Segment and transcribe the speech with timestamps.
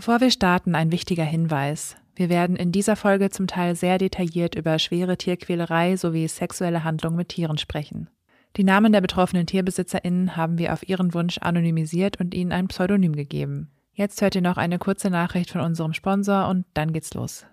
[0.00, 1.94] Bevor wir starten, ein wichtiger Hinweis.
[2.16, 7.18] Wir werden in dieser Folge zum Teil sehr detailliert über schwere Tierquälerei sowie sexuelle Handlungen
[7.18, 8.08] mit Tieren sprechen.
[8.56, 13.14] Die Namen der betroffenen TierbesitzerInnen haben wir auf ihren Wunsch anonymisiert und ihnen ein Pseudonym
[13.14, 13.72] gegeben.
[13.92, 17.44] Jetzt hört ihr noch eine kurze Nachricht von unserem Sponsor und dann geht's los.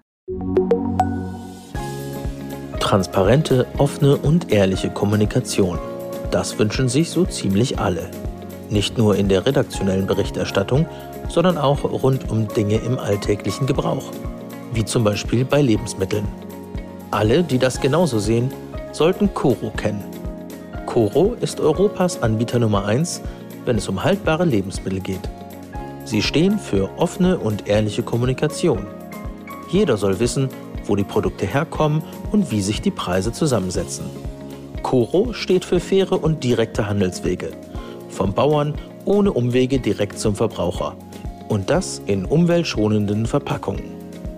[2.79, 5.79] Transparente, offene und ehrliche Kommunikation.
[6.31, 8.09] Das wünschen sich so ziemlich alle.
[8.69, 10.87] Nicht nur in der redaktionellen Berichterstattung,
[11.29, 14.11] sondern auch rund um Dinge im alltäglichen Gebrauch,
[14.73, 16.27] wie zum Beispiel bei Lebensmitteln.
[17.11, 18.51] Alle, die das genauso sehen,
[18.91, 20.03] sollten Coro kennen.
[20.85, 23.21] Coro ist Europas Anbieter Nummer 1,
[23.65, 25.29] wenn es um haltbare Lebensmittel geht.
[26.05, 28.87] Sie stehen für offene und ehrliche Kommunikation.
[29.69, 30.49] Jeder soll wissen,
[30.85, 32.01] wo die Produkte herkommen
[32.31, 34.05] und wie sich die Preise zusammensetzen.
[34.83, 37.51] Coro steht für faire und direkte Handelswege.
[38.09, 38.73] Vom Bauern
[39.03, 40.95] ohne Umwege direkt zum Verbraucher.
[41.47, 43.83] Und das in umweltschonenden Verpackungen.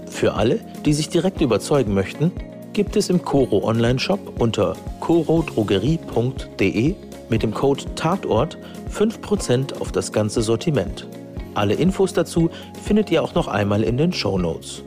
[0.07, 2.31] Für alle, die sich direkt überzeugen möchten,
[2.73, 6.95] gibt es im Coro Online-Shop unter corodrogerie.de
[7.29, 8.57] mit dem Code Tatort
[8.91, 11.07] 5% auf das ganze Sortiment.
[11.53, 12.49] Alle Infos dazu
[12.83, 14.83] findet ihr auch noch einmal in den Show Notes.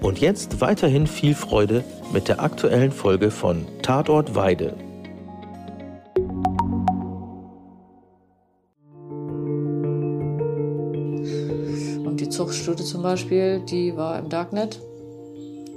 [0.00, 4.74] Und jetzt weiterhin viel Freude mit der aktuellen Folge von Tatort Weide.
[12.34, 14.80] Zuchtstudie zum Beispiel, die war im Darknet.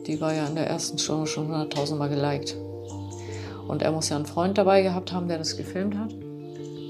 [0.08, 2.55] Die war ja in der ersten Stunde schon 100.000 Mal geliked.
[3.67, 6.16] Und er muss ja einen Freund dabei gehabt haben, der das gefilmt hat.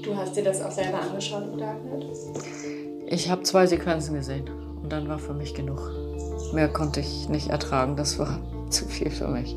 [0.02, 2.02] Du hast dir das auch selber angeschaut im Darknet?
[3.08, 4.48] Ich habe zwei Sequenzen gesehen
[4.82, 5.92] und dann war für mich genug.
[6.54, 9.54] Mehr konnte ich nicht ertragen, das war zu viel für mich.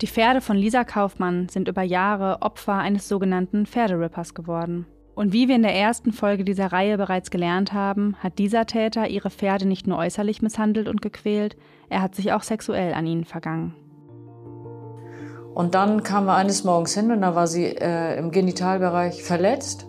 [0.00, 4.86] Die Pferde von Lisa Kaufmann sind über Jahre Opfer eines sogenannten Pferderippers geworden.
[5.14, 9.08] Und wie wir in der ersten Folge dieser Reihe bereits gelernt haben, hat dieser Täter
[9.08, 11.56] ihre Pferde nicht nur äußerlich misshandelt und gequält,
[11.88, 13.74] er hat sich auch sexuell an ihnen vergangen.
[15.54, 19.86] Und dann kamen wir eines Morgens hin und da war sie äh, im Genitalbereich verletzt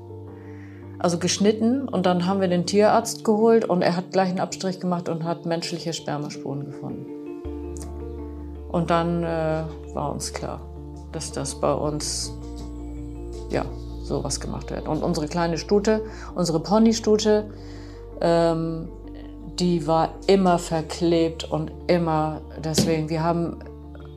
[1.00, 4.80] also geschnitten und dann haben wir den Tierarzt geholt und er hat gleich einen Abstrich
[4.80, 7.06] gemacht und hat menschliche Spermaspuren gefunden.
[8.70, 9.64] Und dann äh,
[9.94, 10.62] war uns klar,
[11.12, 12.34] dass das bei uns
[13.50, 13.66] ja
[14.06, 14.88] sowas gemacht wird.
[14.88, 16.02] Und unsere kleine Stute,
[16.36, 17.50] unsere Ponystute,
[18.22, 18.90] ähm,
[19.60, 23.10] die war immer verklebt und immer deswegen.
[23.10, 23.60] Wir haben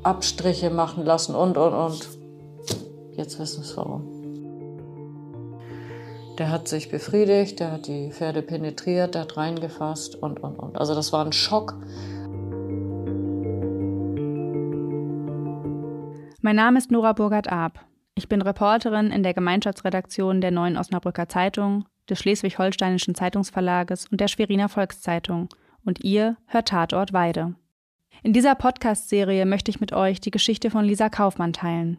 [0.03, 2.09] Abstriche machen lassen und und und.
[3.13, 4.19] Jetzt wissen wir warum.
[6.39, 10.79] Der hat sich befriedigt, der hat die Pferde penetriert, der hat reingefasst und, und, und.
[10.79, 11.75] Also das war ein Schock.
[16.41, 17.88] Mein Name ist Nora Burgert-Ab.
[18.19, 24.27] Ich bin Reporterin in der Gemeinschaftsredaktion der Neuen Osnabrücker Zeitung, des Schleswig-Holsteinischen Zeitungsverlages und der
[24.27, 25.49] Schweriner Volkszeitung.
[25.85, 27.55] Und ihr hört Tatort Weide.
[28.25, 31.99] In dieser Podcast-Serie möchte ich mit euch die Geschichte von Lisa Kaufmann teilen.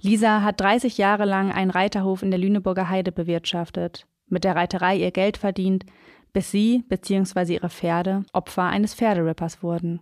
[0.00, 4.98] Lisa hat 30 Jahre lang einen Reiterhof in der Lüneburger Heide bewirtschaftet, mit der Reiterei
[4.98, 5.84] ihr Geld verdient,
[6.32, 7.54] bis sie bzw.
[7.54, 9.98] ihre Pferde Opfer eines Pferderippers wurden.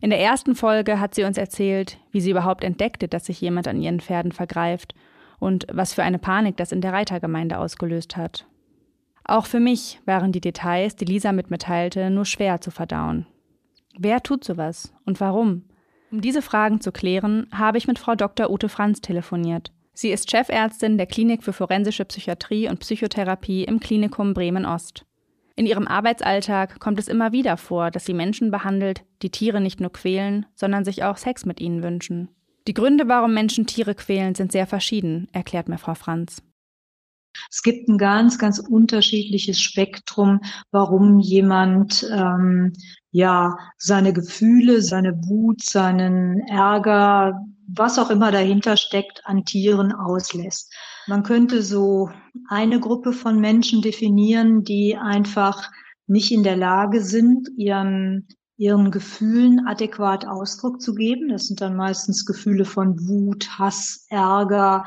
[0.00, 3.66] In der ersten Folge hat sie uns erzählt, wie sie überhaupt entdeckte, dass sich jemand
[3.68, 4.94] an ihren Pferden vergreift
[5.38, 8.46] und was für eine Panik das in der Reitergemeinde ausgelöst hat.
[9.24, 13.26] Auch für mich waren die Details, die Lisa mit mir teilte, nur schwer zu verdauen.
[13.98, 15.64] Wer tut sowas und warum?
[16.12, 18.50] Um diese Fragen zu klären, habe ich mit Frau Dr.
[18.50, 19.72] Ute Franz telefoniert.
[19.92, 25.06] Sie ist Chefärztin der Klinik für forensische Psychiatrie und Psychotherapie im Klinikum Bremen-Ost.
[25.58, 29.80] In ihrem Arbeitsalltag kommt es immer wieder vor, dass sie Menschen behandelt, die Tiere nicht
[29.80, 32.28] nur quälen, sondern sich auch Sex mit ihnen wünschen.
[32.68, 36.42] Die Gründe, warum Menschen Tiere quälen, sind sehr verschieden, erklärt mir Frau Franz.
[37.50, 40.40] Es gibt ein ganz, ganz unterschiedliches Spektrum,
[40.72, 42.72] warum jemand ähm,
[43.10, 50.72] ja seine Gefühle, seine Wut, seinen Ärger, was auch immer dahinter steckt, an Tieren auslässt.
[51.06, 52.10] Man könnte so
[52.48, 55.70] eine Gruppe von Menschen definieren, die einfach
[56.06, 58.28] nicht in der Lage sind, ihren
[58.58, 61.28] ihren Gefühlen adäquat Ausdruck zu geben.
[61.28, 64.86] Das sind dann meistens Gefühle von Wut, Hass, Ärger,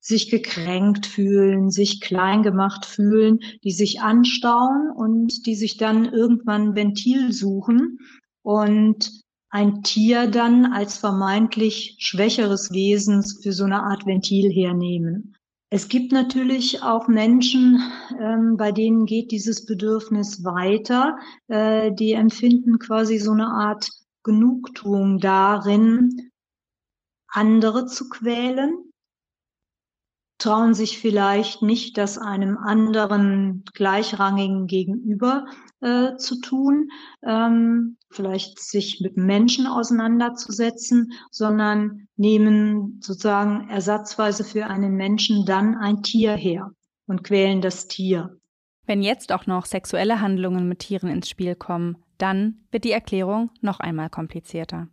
[0.00, 6.76] sich gekränkt fühlen, sich klein gemacht fühlen, die sich anstauen und die sich dann irgendwann
[6.76, 7.98] Ventil suchen
[8.42, 9.24] und
[9.56, 15.34] ein Tier dann als vermeintlich schwächeres Wesen für so eine Art Ventil hernehmen.
[15.70, 17.80] Es gibt natürlich auch Menschen,
[18.20, 21.16] ähm, bei denen geht dieses Bedürfnis weiter.
[21.48, 23.88] Äh, die empfinden quasi so eine Art
[24.24, 26.30] Genugtuung darin,
[27.26, 28.92] andere zu quälen,
[30.38, 35.46] trauen sich vielleicht nicht, das einem anderen gleichrangigen Gegenüber
[35.80, 36.90] äh, zu tun,
[37.22, 46.02] ähm, vielleicht sich mit Menschen auseinanderzusetzen, sondern nehmen sozusagen ersatzweise für einen Menschen dann ein
[46.02, 46.70] Tier her
[47.06, 48.36] und quälen das Tier.
[48.86, 53.50] Wenn jetzt auch noch sexuelle Handlungen mit Tieren ins Spiel kommen, dann wird die Erklärung
[53.60, 54.88] noch einmal komplizierter.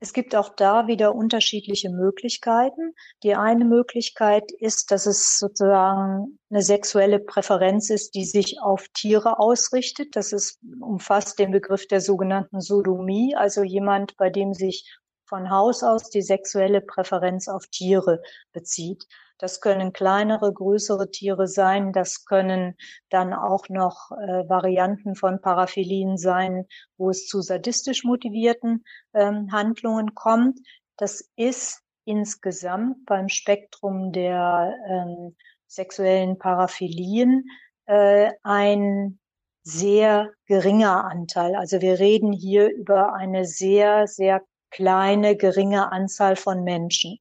[0.00, 2.94] Es gibt auch da wieder unterschiedliche Möglichkeiten.
[3.24, 9.40] Die eine Möglichkeit ist, dass es sozusagen eine sexuelle Präferenz ist, die sich auf Tiere
[9.40, 10.14] ausrichtet.
[10.14, 14.88] Das ist, umfasst den Begriff der sogenannten Sodomie, also jemand, bei dem sich
[15.26, 18.22] von Haus aus die sexuelle Präferenz auf Tiere
[18.52, 19.04] bezieht.
[19.38, 21.92] Das können kleinere, größere Tiere sein.
[21.92, 22.76] Das können
[23.08, 30.14] dann auch noch äh, Varianten von Paraphilien sein, wo es zu sadistisch motivierten ähm, Handlungen
[30.14, 30.58] kommt.
[30.96, 35.36] Das ist insgesamt beim Spektrum der ähm,
[35.66, 37.44] sexuellen Paraphilien
[37.86, 39.20] äh, ein
[39.62, 41.54] sehr geringer Anteil.
[41.54, 47.18] Also wir reden hier über eine sehr, sehr kleine, geringe Anzahl von Menschen.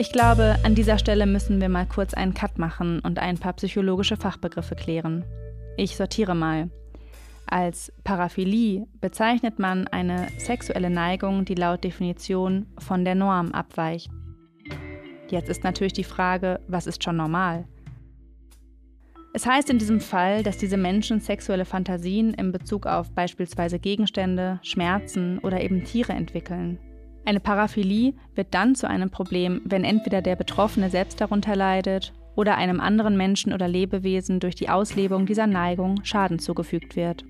[0.00, 3.52] Ich glaube, an dieser Stelle müssen wir mal kurz einen Cut machen und ein paar
[3.52, 5.26] psychologische Fachbegriffe klären.
[5.76, 6.70] Ich sortiere mal.
[7.44, 14.10] Als Paraphilie bezeichnet man eine sexuelle Neigung, die laut Definition von der Norm abweicht.
[15.28, 17.68] Jetzt ist natürlich die Frage, was ist schon normal?
[19.34, 24.60] Es heißt in diesem Fall, dass diese Menschen sexuelle Fantasien in Bezug auf beispielsweise Gegenstände,
[24.62, 26.78] Schmerzen oder eben Tiere entwickeln.
[27.24, 32.56] Eine Paraphilie wird dann zu einem Problem, wenn entweder der Betroffene selbst darunter leidet oder
[32.56, 37.24] einem anderen Menschen oder Lebewesen durch die Auslebung dieser Neigung Schaden zugefügt wird.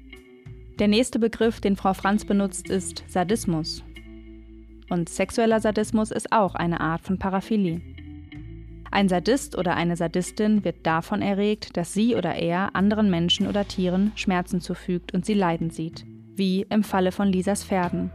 [0.79, 3.85] Der nächste Begriff, den Frau Franz benutzt, ist Sadismus.
[4.89, 7.81] Und sexueller Sadismus ist auch eine Art von Paraphilie.
[8.91, 13.69] Ein Sadist oder eine Sadistin wird davon erregt, dass sie oder er anderen Menschen oder
[13.69, 16.05] Tieren Schmerzen zufügt und sie leiden sieht,
[16.35, 18.11] wie im Falle von Lisas Pferden.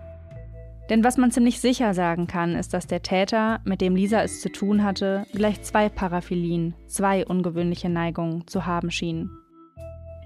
[0.89, 4.41] Denn was man ziemlich sicher sagen kann, ist, dass der Täter, mit dem Lisa es
[4.41, 9.31] zu tun hatte, gleich zwei Paraphilien, zwei ungewöhnliche Neigungen zu haben schien.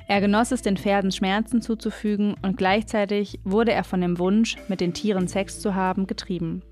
[0.10, 4.82] Er genoss es, den Pferden Schmerzen zuzufügen und gleichzeitig wurde er von dem Wunsch, mit
[4.82, 6.64] den Tieren Sex zu haben, getrieben.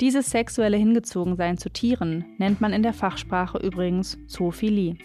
[0.00, 4.96] Dieses sexuelle Hingezogensein zu Tieren nennt man in der Fachsprache übrigens Zoophilie.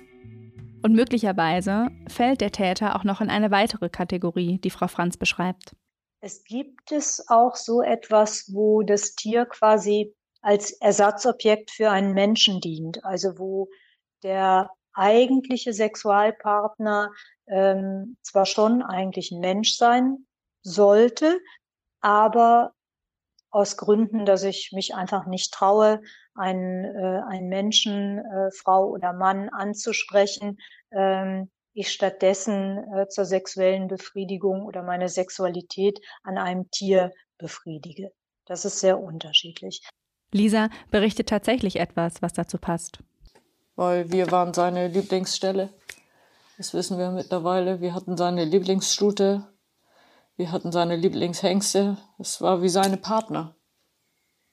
[0.81, 5.75] Und möglicherweise fällt der Täter auch noch in eine weitere Kategorie, die Frau Franz beschreibt.
[6.21, 12.60] Es gibt es auch so etwas, wo das Tier quasi als Ersatzobjekt für einen Menschen
[12.62, 13.69] dient, also wo
[14.24, 17.12] der eigentliche Sexualpartner
[17.48, 20.25] ähm, zwar schon eigentlich ein Mensch sein
[20.62, 21.39] sollte,
[22.01, 22.74] aber
[23.50, 26.01] aus Gründen, dass ich mich einfach nicht traue,
[26.36, 30.60] einen, äh, einen Menschen, äh, Frau oder Mann anzusprechen,
[30.92, 38.12] ähm, ich stattdessen äh, zur sexuellen Befriedigung oder meine Sexualität an einem Tier befriedige.
[38.45, 39.81] Das ist sehr unterschiedlich.
[40.31, 43.00] Lisa berichtet tatsächlich etwas, was dazu passt.
[43.75, 45.69] Weil wir waren seine Lieblingsstelle.
[46.57, 47.80] Das wissen wir mittlerweile.
[47.80, 49.48] Wir hatten seine Lieblingsstute.
[50.36, 51.98] Wir hatten seine Lieblingshengste.
[52.18, 53.56] Es war wie seine Partner.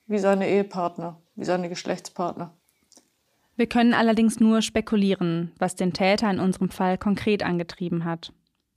[0.05, 1.21] Wie seine Ehepartner.
[1.35, 2.57] Wie seine Geschlechtspartner.
[3.57, 8.31] Wir können allerdings nur spekulieren, was den Täter in unserem Fall konkret angetrieben hat.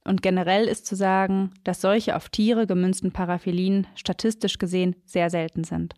[0.05, 5.65] Und generell ist zu sagen, dass solche auf Tiere gemünzten Paraphilien statistisch gesehen sehr selten
[5.65, 5.94] sind.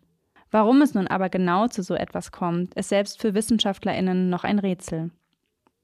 [0.51, 4.59] Warum es nun aber genau zu so etwas kommt, ist selbst für WissenschaftlerInnen noch ein
[4.59, 5.11] Rätsel.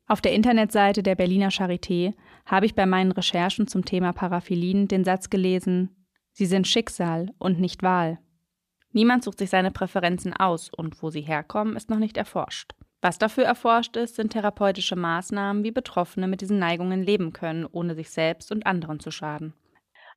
[0.06, 2.14] Auf der Internetseite der Berliner Charité
[2.46, 5.96] habe ich bei meinen Recherchen zum Thema Paraphilien den Satz gelesen:
[6.34, 8.20] Sie sind Schicksal und nicht Wahl.
[8.92, 12.74] Niemand sucht sich seine Präferenzen aus und wo sie herkommen, ist noch nicht erforscht.
[13.02, 17.96] Was dafür erforscht ist, sind therapeutische Maßnahmen, wie Betroffene mit diesen Neigungen leben können, ohne
[17.96, 19.54] sich selbst und anderen zu schaden.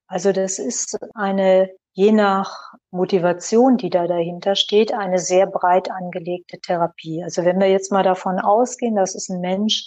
[0.09, 6.59] Also das ist eine, je nach Motivation, die da dahinter steht, eine sehr breit angelegte
[6.59, 7.23] Therapie.
[7.23, 9.87] Also wenn wir jetzt mal davon ausgehen, dass es ein Mensch,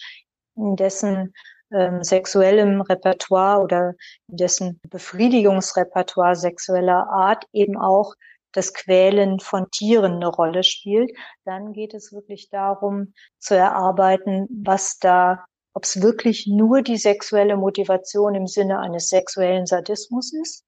[0.56, 1.34] in dessen
[1.72, 3.94] ähm, sexuellem Repertoire oder
[4.30, 8.16] in dessen Befriedigungsrepertoire sexueller Art eben auch
[8.56, 11.12] das Quälen von Tieren eine Rolle spielt,
[11.44, 17.58] dann geht es wirklich darum zu erarbeiten, was da, ob es wirklich nur die sexuelle
[17.58, 20.64] Motivation im Sinne eines sexuellen Sadismus ist.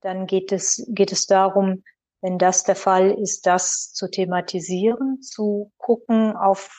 [0.00, 1.82] Dann geht es, geht es darum,
[2.22, 6.70] wenn das der Fall ist, das zu thematisieren, zu gucken, auf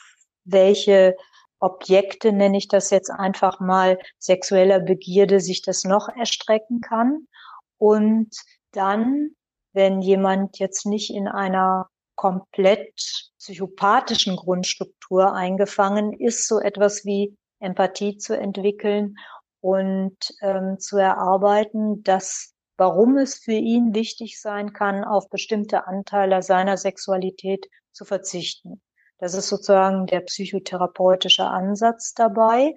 [0.44, 1.16] welche
[1.60, 7.28] Objekte, nenne ich das jetzt einfach mal, sexueller Begierde sich das noch erstrecken kann.
[7.78, 8.34] Und
[8.72, 9.36] dann
[9.72, 18.16] wenn jemand jetzt nicht in einer komplett psychopathischen Grundstruktur eingefangen ist, so etwas wie Empathie
[18.18, 19.16] zu entwickeln
[19.60, 26.42] und ähm, zu erarbeiten, dass warum es für ihn wichtig sein kann, auf bestimmte Anteile
[26.42, 28.80] seiner Sexualität zu verzichten.
[29.18, 32.74] Das ist sozusagen der psychotherapeutische Ansatz dabei.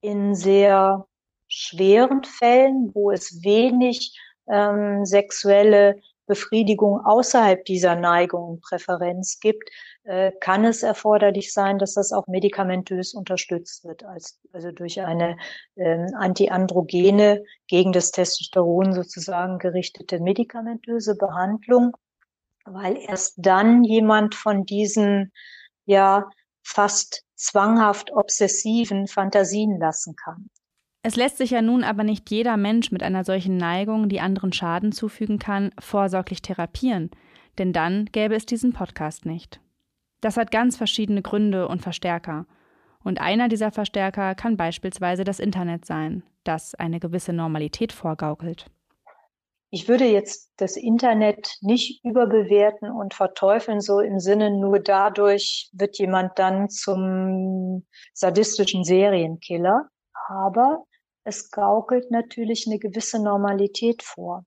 [0.00, 1.06] In sehr
[1.46, 9.68] schweren Fällen, wo es wenig ähm, sexuelle Befriedigung außerhalb dieser Neigung und Präferenz gibt,
[10.04, 15.36] äh, kann es erforderlich sein, dass das auch medikamentös unterstützt wird, als, also durch eine
[15.76, 21.96] äh, antiandrogene, gegen das Testosteron sozusagen gerichtete medikamentöse Behandlung,
[22.64, 25.32] weil erst dann jemand von diesen
[25.86, 26.28] ja
[26.62, 30.50] fast zwanghaft obsessiven Fantasien lassen kann.
[31.06, 34.54] Es lässt sich ja nun aber nicht jeder Mensch mit einer solchen Neigung, die anderen
[34.54, 37.10] Schaden zufügen kann, vorsorglich therapieren,
[37.58, 39.60] denn dann gäbe es diesen Podcast nicht.
[40.22, 42.46] Das hat ganz verschiedene Gründe und Verstärker.
[43.02, 48.70] Und einer dieser Verstärker kann beispielsweise das Internet sein, das eine gewisse Normalität vorgaukelt.
[49.68, 55.98] Ich würde jetzt das Internet nicht überbewerten und verteufeln, so im Sinne, nur dadurch wird
[55.98, 57.84] jemand dann zum
[58.14, 59.90] sadistischen Serienkiller.
[60.28, 60.86] Aber
[61.24, 64.44] es gaukelt natürlich eine gewisse Normalität vor.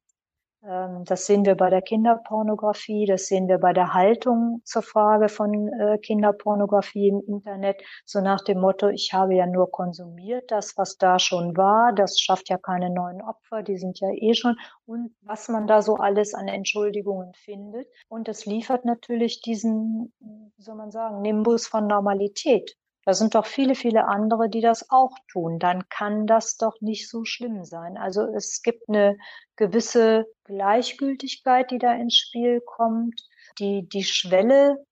[0.63, 5.29] Ähm, das sehen wir bei der Kinderpornografie, das sehen wir bei der Haltung zur Frage
[5.29, 10.77] von äh, Kinderpornografie im Internet, so nach dem Motto, ich habe ja nur konsumiert, das,
[10.77, 14.55] was da schon war, das schafft ja keine neuen Opfer, die sind ja eh schon,
[14.85, 17.87] und was man da so alles an Entschuldigungen findet.
[18.07, 22.75] Und es liefert natürlich diesen, wie soll man sagen, Nimbus von Normalität.
[23.07, 25.59] Da sind doch viele, viele andere, die das auch tun.
[25.59, 27.95] Dann kann das doch nicht so schlimm sein.
[27.95, 29.17] Also es gibt eine
[29.55, 33.25] gewisse Gleichgültigkeit, die da ins Spiel kommt.
[33.59, 34.83] Die, die Schwelle,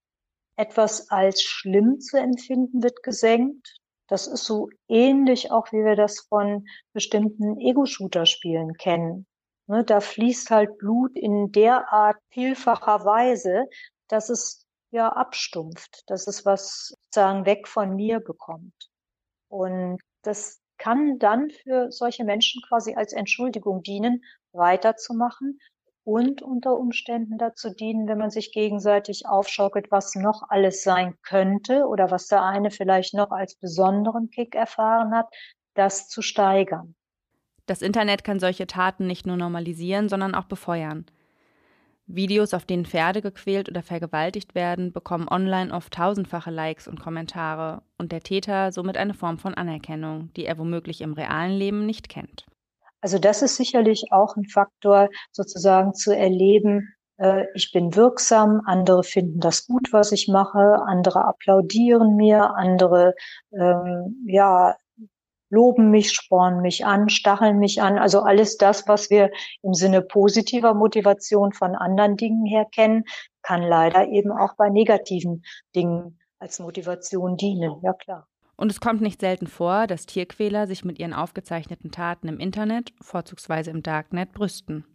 [0.55, 3.81] etwas als schlimm zu empfinden, wird gesenkt.
[4.07, 9.27] Das ist so ähnlich auch, wie wir das von bestimmten Ego-Shooter-Spielen kennen.
[9.67, 13.65] Ne, da fließt halt Blut in derart vielfacher Weise,
[14.07, 14.64] dass es
[14.95, 18.89] ja abstumpft, dass es was sozusagen weg von mir bekommt.
[19.47, 25.59] Und das kann dann für solche Menschen quasi als Entschuldigung dienen, weiterzumachen
[26.03, 31.87] und unter Umständen dazu dienen, wenn man sich gegenseitig aufschaukelt, was noch alles sein könnte
[31.87, 35.27] oder was der eine vielleicht noch als besonderen Kick erfahren hat,
[35.73, 36.95] das zu steigern.
[37.65, 41.05] Das Internet kann solche Taten nicht nur normalisieren, sondern auch befeuern.
[42.07, 47.81] Videos, auf denen Pferde gequält oder vergewaltigt werden, bekommen online oft tausendfache Likes und Kommentare
[47.97, 52.09] und der Täter somit eine Form von Anerkennung, die er womöglich im realen Leben nicht
[52.09, 52.45] kennt.
[53.01, 59.03] Also das ist sicherlich auch ein Faktor, sozusagen zu erleben, äh, ich bin wirksam, andere
[59.03, 63.13] finden das gut, was ich mache, andere applaudieren mir, andere
[63.53, 64.75] ähm, ja
[65.55, 67.97] loben mich, spornen mich an, stacheln mich an.
[67.97, 69.31] Also alles das, was wir
[69.63, 73.05] im Sinne positiver Motivation von anderen Dingen her kennen,
[73.41, 75.43] kann leider eben auch bei negativen
[75.75, 77.79] Dingen als Motivation dienen.
[77.81, 78.27] Ja, klar.
[78.57, 82.93] Und es kommt nicht selten vor, dass Tierquäler sich mit ihren aufgezeichneten Taten im Internet,
[83.01, 84.85] vorzugsweise im Darknet, brüsten.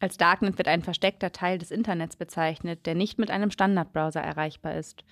[0.00, 4.74] Als Darknet wird ein versteckter Teil des Internets bezeichnet, der nicht mit einem Standardbrowser erreichbar
[4.74, 5.04] ist.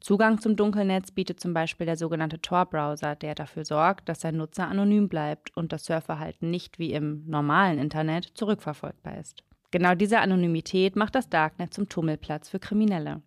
[0.00, 4.66] Zugang zum Dunkelnetz bietet zum Beispiel der sogenannte Tor-Browser, der dafür sorgt, dass sein Nutzer
[4.66, 9.44] anonym bleibt und das Surfverhalten nicht wie im normalen Internet zurückverfolgbar ist.
[9.70, 13.22] Genau diese Anonymität macht das Darknet zum Tummelplatz für Kriminelle.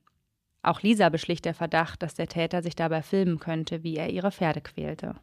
[0.64, 4.32] Auch Lisa beschlicht der Verdacht, dass der Täter sich dabei filmen könnte, wie er ihre
[4.32, 5.16] Pferde quälte.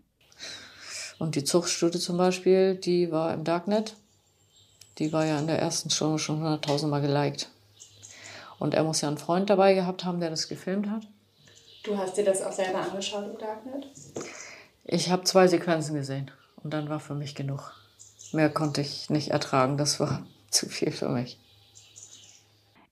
[1.18, 3.96] Und die Zuchtstudie zum Beispiel, die war im Darknet.
[4.98, 7.48] Die war ja in der ersten Stunde schon 100.000 Mal geliked.
[8.58, 11.06] Und er muss ja einen Freund dabei gehabt haben, der das gefilmt hat.
[11.82, 13.86] Du hast dir das auch selber angeschaut im Darknet?
[14.84, 16.30] Ich habe zwei Sequenzen gesehen
[16.62, 17.74] und dann war für mich genug.
[18.32, 21.38] Mehr konnte ich nicht ertragen, das war zu viel für mich.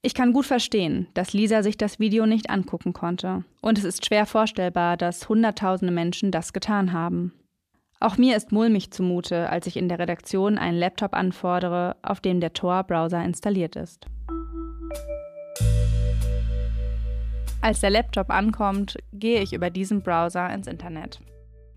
[0.01, 3.45] Ich kann gut verstehen, dass Lisa sich das Video nicht angucken konnte.
[3.61, 7.33] Und es ist schwer vorstellbar, dass Hunderttausende Menschen das getan haben.
[8.01, 12.39] Auch mir ist mulmig zumute, als ich in der Redaktion einen Laptop anfordere, auf dem
[12.39, 14.07] der Tor-Browser installiert ist.
[17.61, 21.21] Als der Laptop ankommt, gehe ich über diesen Browser ins Internet.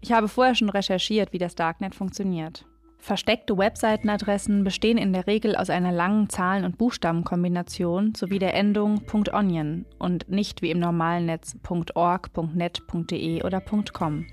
[0.02, 2.66] Ich habe vorher schon recherchiert, wie das Darknet funktioniert.
[3.00, 9.02] Versteckte Webseitenadressen bestehen in der Regel aus einer langen Zahlen- und Buchstabenkombination sowie der Endung
[9.12, 11.58] .onion und nicht wie im normalen Netz
[11.96, 14.28] .org, .net, .de oder .com.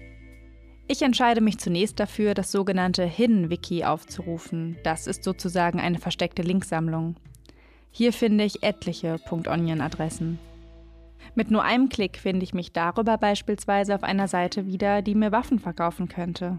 [0.86, 4.76] Ich entscheide mich zunächst dafür, das sogenannte Hidden Wiki aufzurufen.
[4.84, 7.16] Das ist sozusagen eine versteckte Linksammlung.
[7.90, 10.38] Hier finde ich etliche .onion-Adressen.
[11.34, 15.32] Mit nur einem Klick finde ich mich darüber beispielsweise auf einer Seite wieder, die mir
[15.32, 16.58] Waffen verkaufen könnte.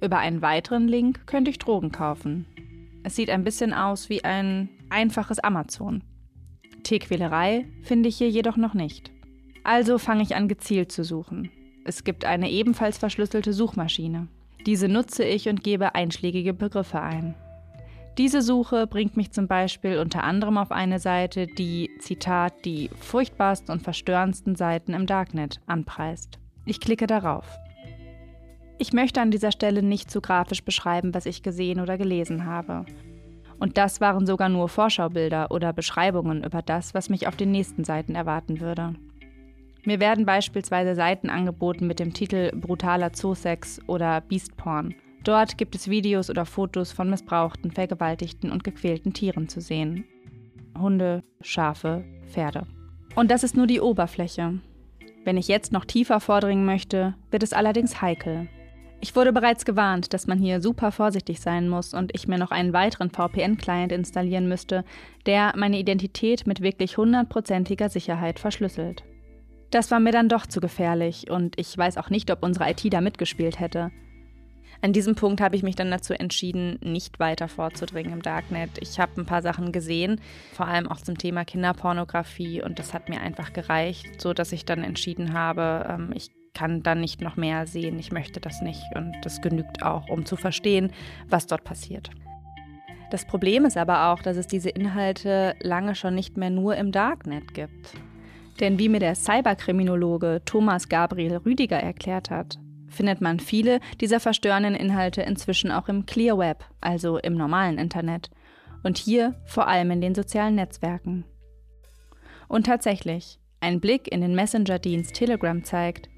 [0.00, 2.46] Über einen weiteren Link könnte ich Drogen kaufen.
[3.02, 6.02] Es sieht ein bisschen aus wie ein einfaches Amazon.
[6.82, 9.10] Tierquälerei finde ich hier jedoch noch nicht.
[9.64, 11.50] Also fange ich an gezielt zu suchen.
[11.84, 14.28] Es gibt eine ebenfalls verschlüsselte Suchmaschine.
[14.66, 17.34] Diese nutze ich und gebe einschlägige Begriffe ein.
[18.18, 23.70] Diese Suche bringt mich zum Beispiel unter anderem auf eine Seite, die, Zitat, die furchtbarsten
[23.72, 26.40] und verstörendsten Seiten im Darknet anpreist.
[26.66, 27.46] Ich klicke darauf.
[28.78, 32.86] Ich möchte an dieser Stelle nicht zu grafisch beschreiben, was ich gesehen oder gelesen habe.
[33.60, 37.84] Und das waren sogar nur Vorschaubilder oder Beschreibungen über das, was mich auf den nächsten
[37.84, 38.94] Seiten erwarten würde.
[39.84, 44.96] Mir werden beispielsweise Seiten angeboten mit dem Titel brutaler Zoosex oder Beastporn.
[45.24, 50.04] Dort gibt es Videos oder Fotos von missbrauchten, vergewaltigten und gequälten Tieren zu sehen.
[50.78, 52.66] Hunde, Schafe, Pferde.
[53.14, 54.60] Und das ist nur die Oberfläche.
[55.24, 58.48] Wenn ich jetzt noch tiefer vordringen möchte, wird es allerdings heikel.
[59.00, 62.50] Ich wurde bereits gewarnt, dass man hier super vorsichtig sein muss und ich mir noch
[62.50, 64.84] einen weiteren VPN-Client installieren müsste,
[65.26, 69.04] der meine Identität mit wirklich hundertprozentiger Sicherheit verschlüsselt.
[69.70, 72.92] Das war mir dann doch zu gefährlich und ich weiß auch nicht, ob unsere IT
[72.92, 73.90] da mitgespielt hätte.
[74.80, 78.70] An diesem Punkt habe ich mich dann dazu entschieden, nicht weiter vorzudringen im Darknet.
[78.80, 80.20] Ich habe ein paar Sachen gesehen,
[80.52, 84.64] vor allem auch zum Thema Kinderpornografie und das hat mir einfach gereicht, so dass ich
[84.64, 88.82] dann entschieden habe, ähm, ich kann dann nicht noch mehr sehen, ich möchte das nicht
[88.94, 90.92] und das genügt auch, um zu verstehen,
[91.28, 92.10] was dort passiert.
[93.10, 96.92] Das Problem ist aber auch, dass es diese Inhalte lange schon nicht mehr nur im
[96.92, 97.94] Darknet gibt.
[98.60, 102.58] Denn wie mir der Cyberkriminologe Thomas Gabriel Rüdiger erklärt hat,
[102.88, 108.30] findet man viele dieser verstörenden Inhalte inzwischen auch im Clear Web, also im normalen Internet.
[108.82, 111.24] Und hier vor allem in den sozialen Netzwerken.
[112.48, 116.08] Und tatsächlich, ein Blick in den Messenger-Dienst Telegram zeigt,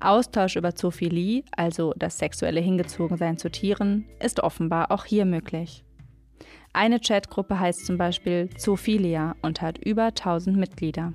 [0.00, 5.84] Austausch über Zoophilie, also das sexuelle Hingezogensein zu Tieren, ist offenbar auch hier möglich.
[6.72, 11.12] Eine Chatgruppe heißt zum Beispiel Zoophilia und hat über 1000 Mitglieder.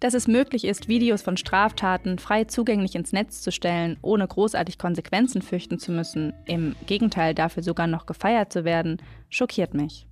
[0.00, 4.78] Dass es möglich ist, Videos von Straftaten frei zugänglich ins Netz zu stellen, ohne großartig
[4.78, 8.98] Konsequenzen fürchten zu müssen, im Gegenteil dafür sogar noch gefeiert zu werden,
[9.30, 10.06] schockiert mich.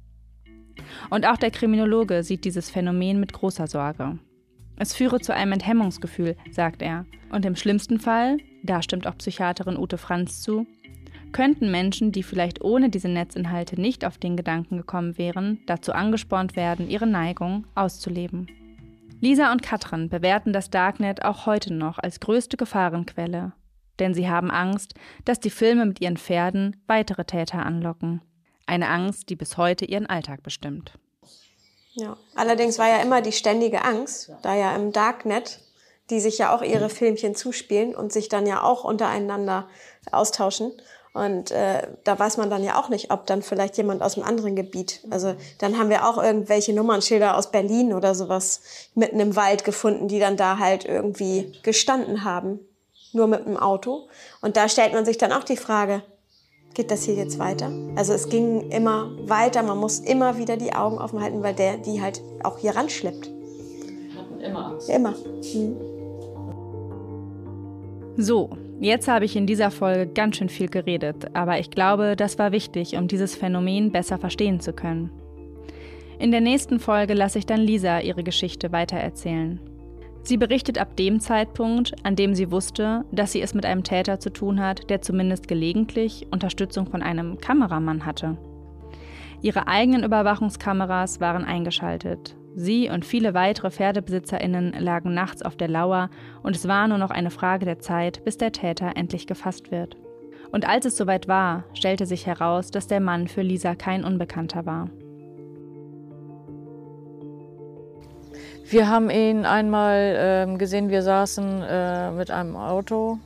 [1.10, 4.18] Und auch der Kriminologe sieht dieses Phänomen mit großer Sorge.
[4.76, 7.04] Es führe zu einem Enthemmungsgefühl, sagt er.
[7.30, 10.66] Und im schlimmsten Fall, da stimmt auch Psychiaterin Ute Franz zu,
[11.32, 16.56] könnten Menschen, die vielleicht ohne diese Netzinhalte nicht auf den Gedanken gekommen wären, dazu angespornt
[16.56, 18.48] werden, ihre Neigung auszuleben.
[19.20, 23.52] Lisa und Katrin bewerten das Darknet auch heute noch als größte Gefahrenquelle,
[23.98, 28.22] denn sie haben Angst, dass die Filme mit ihren Pferden weitere Täter anlocken.
[28.66, 30.98] Eine Angst, die bis heute ihren Alltag bestimmt.
[31.94, 35.60] Ja, allerdings war ja immer die ständige Angst, da ja im Darknet,
[36.10, 39.68] die sich ja auch ihre Filmchen zuspielen und sich dann ja auch untereinander
[40.10, 40.72] austauschen.
[41.14, 44.26] Und äh, da weiß man dann ja auch nicht, ob dann vielleicht jemand aus einem
[44.26, 45.00] anderen Gebiet.
[45.10, 48.62] Also dann haben wir auch irgendwelche Nummernschilder aus Berlin oder sowas
[48.96, 52.58] mitten im Wald gefunden, die dann da halt irgendwie gestanden haben,
[53.12, 54.08] nur mit dem Auto.
[54.42, 56.02] Und da stellt man sich dann auch die Frage,
[56.74, 57.70] geht das hier jetzt weiter?
[57.94, 61.76] Also es ging immer weiter, man muss immer wieder die Augen offen halten, weil der
[61.76, 63.30] die halt auch hier ranschleppt.
[63.30, 64.88] Wir hatten immer Angst.
[64.88, 65.14] Immer.
[65.54, 65.76] Mhm.
[68.16, 68.50] So,
[68.80, 72.52] jetzt habe ich in dieser Folge ganz schön viel geredet, aber ich glaube, das war
[72.52, 75.10] wichtig, um dieses Phänomen besser verstehen zu können.
[76.18, 79.60] In der nächsten Folge lasse ich dann Lisa ihre Geschichte weitererzählen.
[80.22, 84.20] Sie berichtet ab dem Zeitpunkt, an dem sie wusste, dass sie es mit einem Täter
[84.20, 88.38] zu tun hat, der zumindest gelegentlich Unterstützung von einem Kameramann hatte.
[89.42, 92.36] Ihre eigenen Überwachungskameras waren eingeschaltet.
[92.56, 96.08] Sie und viele weitere Pferdebesitzerinnen lagen nachts auf der Lauer
[96.42, 99.96] und es war nur noch eine Frage der Zeit, bis der Täter endlich gefasst wird.
[100.52, 104.66] Und als es soweit war, stellte sich heraus, dass der Mann für Lisa kein Unbekannter
[104.66, 104.88] war.
[108.66, 113.18] Wir haben ihn einmal ähm, gesehen, wir saßen äh, mit einem Auto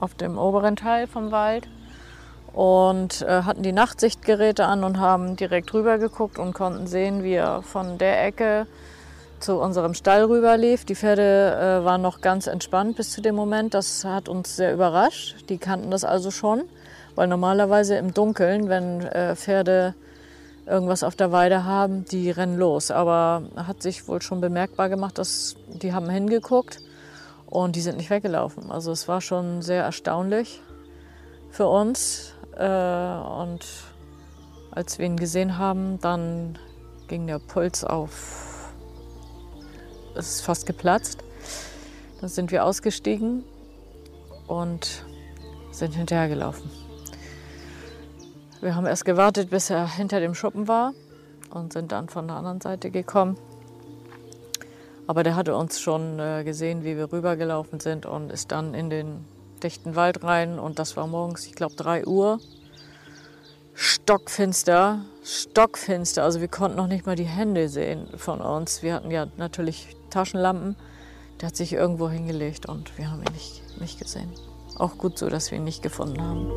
[0.00, 1.68] auf dem oberen Teil vom Wald
[2.52, 7.34] und äh, hatten die Nachtsichtgeräte an und haben direkt rüber geguckt und konnten sehen, wie
[7.34, 8.66] er von der Ecke
[9.38, 10.84] zu unserem Stall rüber lief.
[10.84, 13.74] Die Pferde äh, waren noch ganz entspannt bis zu dem Moment.
[13.74, 15.48] Das hat uns sehr überrascht.
[15.48, 16.64] Die kannten das also schon,
[17.14, 19.94] weil normalerweise im Dunkeln, wenn äh, Pferde
[20.66, 22.90] irgendwas auf der Weide haben, die rennen los.
[22.90, 26.80] Aber hat sich wohl schon bemerkbar gemacht, dass die haben hingeguckt
[27.46, 28.70] und die sind nicht weggelaufen.
[28.70, 30.60] Also es war schon sehr erstaunlich
[31.50, 32.34] für uns.
[32.60, 33.66] Äh, und
[34.70, 36.58] als wir ihn gesehen haben, dann
[37.08, 38.72] ging der Puls auf.
[40.14, 41.24] Es ist fast geplatzt.
[42.20, 43.44] Dann sind wir ausgestiegen
[44.46, 45.06] und
[45.70, 46.70] sind hinterhergelaufen.
[48.60, 50.92] Wir haben erst gewartet, bis er hinter dem Schuppen war
[51.48, 53.38] und sind dann von der anderen Seite gekommen.
[55.06, 58.90] Aber der hatte uns schon äh, gesehen, wie wir rübergelaufen sind und ist dann in
[58.90, 59.24] den
[59.60, 60.58] dichten Wald rein.
[60.58, 62.40] Und das war morgens, ich glaube, 3 Uhr.
[63.74, 66.22] Stockfinster, stockfinster.
[66.22, 68.82] Also wir konnten noch nicht mal die Hände sehen von uns.
[68.82, 70.76] Wir hatten ja natürlich Taschenlampen.
[71.40, 74.30] Der hat sich irgendwo hingelegt und wir haben ihn nicht, nicht gesehen.
[74.76, 76.50] Auch gut so, dass wir ihn nicht gefunden haben.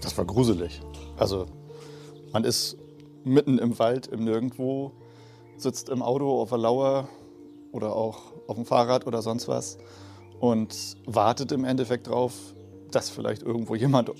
[0.00, 0.80] Das war gruselig.
[1.16, 1.46] Also
[2.32, 2.76] man ist
[3.22, 4.92] mitten im Wald, im Nirgendwo,
[5.56, 7.08] sitzt im Auto auf der Lauer
[7.72, 9.78] oder auch auf dem Fahrrad oder sonst was
[10.40, 12.32] und wartet im Endeffekt drauf,
[12.90, 14.10] dass vielleicht irgendwo jemand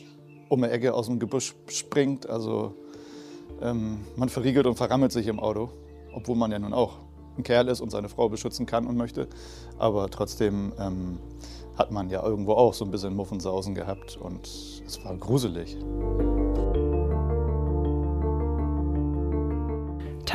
[0.49, 2.29] um eine Ecke aus dem Gebüsch springt.
[2.29, 2.75] Also
[3.61, 5.71] ähm, man verriegelt und verrammelt sich im Auto,
[6.15, 6.99] obwohl man ja nun auch
[7.37, 9.29] ein Kerl ist und seine Frau beschützen kann und möchte.
[9.79, 11.19] Aber trotzdem ähm,
[11.77, 15.77] hat man ja irgendwo auch so ein bisschen Muffensausen gehabt und es war gruselig.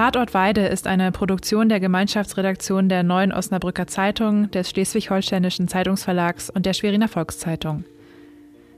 [0.02, 6.66] Tatort Weide ist eine Produktion der Gemeinschaftsredaktion der Neuen Osnabrücker Zeitung, des Schleswig-Holsteinischen Zeitungsverlags und
[6.66, 7.84] der Schweriner Volkszeitung.